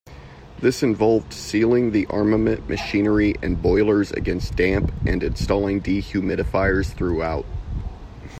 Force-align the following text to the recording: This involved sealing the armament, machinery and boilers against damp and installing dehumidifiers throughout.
This 0.61 0.81
involved 0.81 1.31
sealing 1.31 1.91
the 1.91 2.07
armament, 2.07 2.67
machinery 2.67 3.35
and 3.43 3.61
boilers 3.61 4.09
against 4.11 4.55
damp 4.55 4.91
and 5.05 5.21
installing 5.21 5.79
dehumidifiers 5.79 6.87
throughout. 6.91 7.45